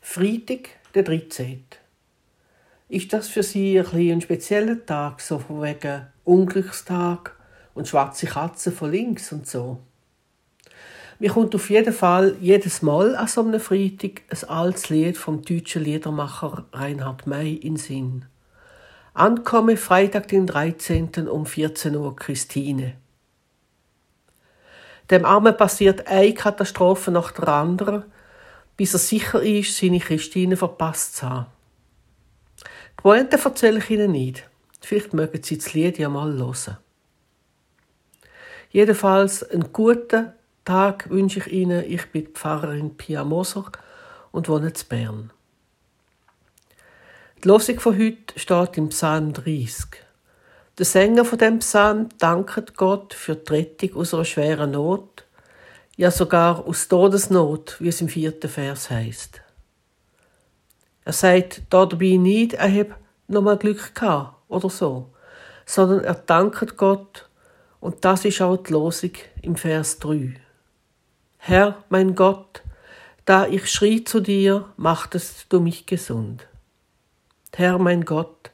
Freitag, 0.00 0.70
der 0.94 1.02
13. 1.02 1.64
Ist 2.88 3.12
das 3.12 3.28
für 3.28 3.42
Sie 3.42 3.78
ein, 3.78 4.12
ein 4.12 4.20
spezieller 4.20 4.84
Tag, 4.86 5.20
so 5.20 5.38
von 5.38 5.60
wegen 5.62 6.06
Unglückstag 6.24 7.36
und 7.74 7.88
schwarze 7.88 8.26
Katzen 8.26 8.72
von 8.72 8.90
links 8.90 9.32
und 9.32 9.46
so? 9.46 9.80
Mir 11.18 11.30
kommt 11.30 11.54
auf 11.54 11.68
jeden 11.68 11.92
Fall 11.92 12.36
jedes 12.40 12.80
Mal 12.80 13.16
an 13.16 13.26
so 13.26 13.42
einem 13.42 13.60
Freitag 13.60 14.22
ein 14.30 14.48
altes 14.48 14.88
Lied 14.88 15.18
vom 15.18 15.42
deutschen 15.42 15.82
Liedermacher 15.82 16.64
Reinhard 16.72 17.26
May 17.26 17.54
in 17.54 17.76
Sinn. 17.76 18.24
Ankomme 19.14 19.76
Freitag, 19.76 20.28
den 20.28 20.46
13. 20.46 21.28
um 21.28 21.44
14 21.44 21.96
Uhr, 21.96 22.14
Christine. 22.14 22.94
Dem 25.10 25.24
Armen 25.24 25.56
passiert 25.56 26.06
eine 26.06 26.34
Katastrophe 26.34 27.10
nach 27.10 27.32
der 27.32 27.48
anderen, 27.48 28.04
bis 28.78 28.94
er 28.94 29.00
sicher 29.00 29.42
ist, 29.42 29.76
seine 29.76 29.98
Christine 29.98 30.56
verpasst 30.56 31.16
zu 31.16 31.28
haben. 31.28 31.46
Die 32.62 33.02
Pointe 33.02 33.36
erzähle 33.36 33.80
ich 33.80 33.90
Ihnen 33.90 34.12
nicht. 34.12 34.48
Vielleicht 34.80 35.12
mögen 35.12 35.42
Sie 35.42 35.58
das 35.58 35.74
Lied 35.74 35.98
ja 35.98 36.08
mal 36.08 36.32
hören. 36.32 36.78
Jedenfalls 38.70 39.42
einen 39.42 39.72
guten 39.72 40.32
Tag 40.64 41.10
wünsche 41.10 41.40
ich 41.40 41.48
Ihnen. 41.48 41.84
Ich 41.90 42.06
bin 42.12 42.28
Pfarrerin 42.28 42.96
Pia 42.96 43.24
Moser 43.24 43.72
und 44.30 44.48
wohne 44.48 44.68
in 44.68 44.88
Bern. 44.88 45.32
Die 47.42 47.48
Losung 47.48 47.80
von 47.80 47.98
heute 47.98 48.38
steht 48.38 48.78
im 48.78 48.90
Psalm 48.90 49.32
30. 49.32 49.86
Der 50.78 50.86
Sänger 50.86 51.24
von 51.24 51.38
dem 51.38 51.58
Psalm 51.58 52.10
dankt 52.18 52.76
Gott 52.76 53.12
für 53.12 53.34
die 53.34 53.52
Rettung 53.52 53.96
aus 53.96 54.14
einer 54.14 54.24
schweren 54.24 54.70
Not, 54.70 55.24
ja 55.98 56.12
sogar 56.12 56.64
aus 56.64 56.86
Todesnot, 56.86 57.76
wie 57.80 57.88
es 57.88 58.00
im 58.00 58.08
vierten 58.08 58.48
Vers 58.48 58.88
heißt. 58.88 59.42
Er 61.04 61.12
sagt 61.12 61.62
dabei 61.70 62.16
nicht, 62.16 62.54
er 62.54 62.72
habe 62.72 62.94
nochmal 63.26 63.58
Glück 63.58 63.94
gehabt 63.96 64.36
oder 64.46 64.70
so, 64.70 65.10
sondern 65.66 66.04
er 66.04 66.14
dankt 66.14 66.76
Gott 66.76 67.28
und 67.80 68.04
das 68.04 68.24
ist 68.24 68.40
auch 68.40 68.58
die 68.58 68.72
Losung 68.72 69.10
im 69.42 69.56
Vers 69.56 69.98
3. 69.98 70.34
Herr, 71.38 71.82
mein 71.88 72.14
Gott, 72.14 72.62
da 73.24 73.48
ich 73.48 73.68
schrie 73.68 74.04
zu 74.04 74.20
dir, 74.20 74.72
machtest 74.76 75.52
du 75.52 75.58
mich 75.58 75.86
gesund. 75.86 76.46
Herr, 77.56 77.76
mein 77.78 78.04
Gott, 78.04 78.52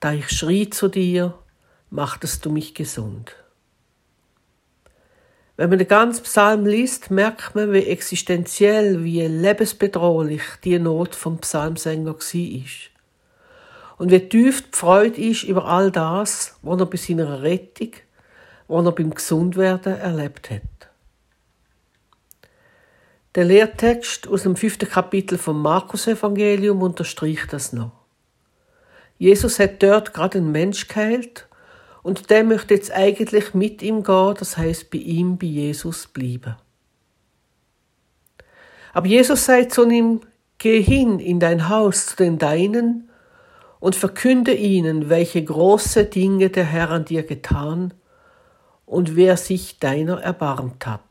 da 0.00 0.12
ich 0.12 0.28
schrie 0.30 0.68
zu 0.70 0.88
dir, 0.88 1.38
machtest 1.88 2.44
du 2.44 2.50
mich 2.50 2.74
gesund. 2.74 3.36
Wenn 5.58 5.70
man 5.70 5.80
den 5.80 5.88
ganzen 5.88 6.22
Psalm 6.22 6.66
liest, 6.66 7.10
merkt 7.10 7.56
man, 7.56 7.72
wie 7.72 7.84
existenziell, 7.84 9.02
wie 9.02 9.26
lebensbedrohlich 9.26 10.42
die 10.62 10.78
Not 10.78 11.16
vom 11.16 11.38
Psalmsänger 11.38 12.14
war. 12.14 12.64
Und 13.98 14.12
wie 14.12 14.28
tief 14.28 14.70
die 14.70 14.76
Freude 14.76 15.20
ist 15.20 15.42
über 15.42 15.64
all 15.64 15.90
das, 15.90 16.56
was 16.62 16.78
er 16.78 16.86
bei 16.86 16.96
seiner 16.96 17.42
Rettung, 17.42 17.90
was 18.68 18.86
er 18.86 18.92
beim 18.92 19.12
Gesundwerden 19.12 19.96
erlebt 19.96 20.48
hat. 20.48 20.62
Der 23.34 23.44
Lehrtext 23.44 24.28
aus 24.28 24.44
dem 24.44 24.54
fünften 24.54 24.88
Kapitel 24.88 25.38
vom 25.38 25.60
Markus-Evangelium 25.60 26.80
unterstreicht 26.82 27.52
das 27.52 27.72
noch. 27.72 27.90
Jesus 29.18 29.58
hat 29.58 29.82
dort 29.82 30.14
gerade 30.14 30.38
einen 30.38 30.52
Mensch 30.52 30.86
geheilt 30.86 31.47
und 32.02 32.30
der 32.30 32.44
möchte 32.44 32.74
jetzt 32.74 32.92
eigentlich 32.92 33.54
mit 33.54 33.82
ihm 33.82 34.02
gehen, 34.02 34.34
das 34.38 34.56
heißt 34.56 34.90
bei 34.90 34.98
ihm, 34.98 35.38
bei 35.38 35.46
Jesus 35.46 36.06
bleiben. 36.06 36.56
Aber 38.92 39.06
Jesus 39.06 39.44
sagt 39.44 39.72
zu 39.72 39.88
ihm, 39.88 40.20
geh 40.58 40.80
hin 40.82 41.18
in 41.20 41.40
dein 41.40 41.68
Haus 41.68 42.06
zu 42.06 42.16
den 42.16 42.38
Deinen 42.38 43.10
und 43.80 43.94
verkünde 43.94 44.54
ihnen, 44.54 45.08
welche 45.08 45.42
große 45.44 46.04
Dinge 46.06 46.50
der 46.50 46.64
Herr 46.64 46.90
an 46.90 47.04
dir 47.04 47.22
getan 47.22 47.94
und 48.86 49.14
wer 49.16 49.36
sich 49.36 49.78
deiner 49.78 50.20
erbarmt 50.20 50.86
hat. 50.86 51.02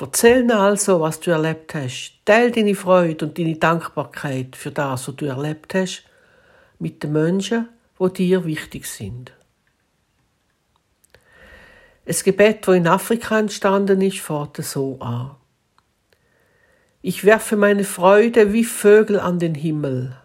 Erzähl 0.00 0.50
also, 0.50 1.00
was 1.00 1.20
du 1.20 1.30
erlebt 1.30 1.74
hast. 1.74 2.14
Teil 2.24 2.50
deine 2.50 2.74
Freude 2.74 3.26
und 3.26 3.38
deine 3.38 3.56
Dankbarkeit 3.56 4.56
für 4.56 4.72
das, 4.72 5.06
was 5.06 5.16
du 5.16 5.26
erlebt 5.26 5.74
hast, 5.74 6.04
mit 6.78 7.02
den 7.02 7.12
Menschen, 7.12 7.68
die 7.98 8.08
dir 8.14 8.44
wichtig 8.44 8.86
sind. 8.86 9.32
Ein 12.04 12.16
Gebet, 12.24 12.66
das 12.66 12.74
in 12.74 12.88
Afrika 12.88 13.38
entstanden 13.38 14.00
ist, 14.00 14.18
fährt 14.18 14.56
so 14.56 14.98
an. 15.00 15.36
Ich 17.00 17.24
werfe 17.24 17.56
meine 17.56 17.84
Freude 17.84 18.52
wie 18.52 18.64
Vögel 18.64 19.20
an 19.20 19.38
den 19.38 19.54
Himmel. 19.54 20.16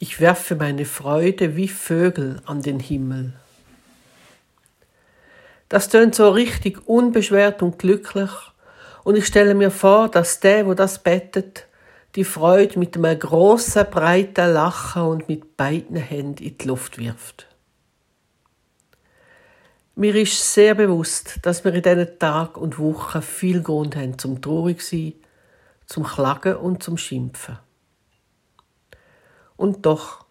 Ich 0.00 0.20
werfe 0.20 0.54
meine 0.56 0.84
Freude 0.84 1.56
wie 1.56 1.68
Vögel 1.68 2.40
an 2.46 2.62
den 2.62 2.80
Himmel. 2.80 3.32
Das 5.68 5.88
tönt 5.88 6.14
so 6.14 6.30
richtig 6.30 6.86
unbeschwert 6.88 7.62
und 7.62 7.78
glücklich. 7.78 8.30
Und 9.04 9.16
ich 9.16 9.26
stelle 9.26 9.54
mir 9.54 9.70
vor, 9.70 10.08
dass 10.08 10.40
der, 10.40 10.66
wo 10.66 10.74
das 10.74 11.02
bettet, 11.02 11.67
die 12.14 12.24
Freude 12.24 12.78
mit 12.78 12.96
einem 12.96 13.18
großen, 13.18 13.86
breiten 13.90 14.52
Lachen 14.52 15.02
und 15.02 15.28
mit 15.28 15.56
beiden 15.56 15.96
Händen 15.96 16.42
in 16.42 16.58
die 16.58 16.66
Luft 16.66 16.98
wirft. 16.98 17.46
Mir 19.94 20.14
ist 20.14 20.54
sehr 20.54 20.74
bewusst, 20.74 21.38
dass 21.42 21.64
wir 21.64 21.74
in 21.74 21.82
diesen 21.82 22.18
Tagen 22.18 22.60
und 22.60 22.78
Wochen 22.78 23.20
viel 23.20 23.62
Grund 23.62 23.96
haben 23.96 24.18
zum 24.18 24.40
traurig 24.40 24.80
sein, 24.80 25.14
zum 25.86 26.04
Klagen 26.04 26.56
und 26.56 26.82
zum 26.82 26.96
Schimpfen. 26.96 27.58
Und 29.56 29.84
doch, 29.86 30.24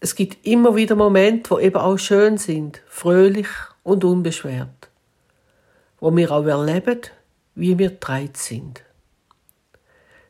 es 0.00 0.14
gibt 0.14 0.46
immer 0.46 0.76
wieder 0.76 0.94
Momente, 0.94 1.50
wo 1.50 1.58
eben 1.58 1.76
auch 1.76 1.96
schön 1.96 2.36
sind, 2.36 2.82
fröhlich 2.86 3.48
und 3.82 4.04
unbeschwert 4.04 4.90
wo 6.04 6.14
wir 6.14 6.30
auch 6.32 6.44
erleben, 6.44 7.00
wie 7.54 7.78
wir 7.78 7.88
dreit 7.88 8.36
sind. 8.36 8.82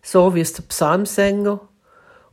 So 0.06 0.34
wie 0.34 0.42
es 0.42 0.52
der 0.52 0.64
Psalmsänger 0.64 1.60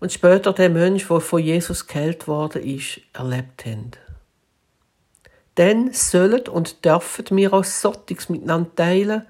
und 0.01 0.11
später 0.11 0.51
der 0.51 0.69
Mönch, 0.69 1.07
der 1.07 1.21
von 1.21 1.41
Jesus 1.41 1.87
geheilt 1.87 2.27
worden 2.27 2.61
ist, 2.63 2.99
erlebt 3.13 3.65
haben. 3.65 3.91
Dann 5.55 5.93
sollen 5.93 6.49
und 6.49 6.83
dürfen 6.83 7.37
wir 7.37 7.53
auch 7.53 7.63
Sottigs 7.63 8.27
miteinander 8.27 8.75
teilen, 8.75 9.25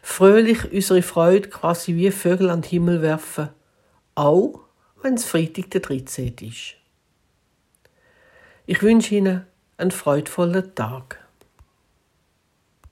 fröhlich 0.00 0.72
unsere 0.72 1.02
Freude 1.02 1.50
quasi 1.50 1.94
wie 1.94 2.10
Vögel 2.10 2.48
an 2.48 2.62
den 2.62 2.70
Himmel 2.70 3.02
werfen, 3.02 3.50
auch 4.14 4.60
wenn 5.02 5.14
es 5.14 5.26
Freitag 5.26 5.70
der 5.72 5.82
13. 5.82 6.34
ist. 6.40 6.76
Ich 8.64 8.80
wünsche 8.80 9.16
Ihnen 9.16 9.46
einen 9.76 9.90
freudvollen 9.90 10.74
Tag. 10.74 11.21